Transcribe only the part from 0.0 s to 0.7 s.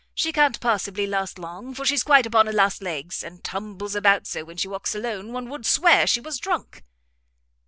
She can't